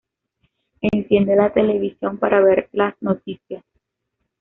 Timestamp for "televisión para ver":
1.53-2.69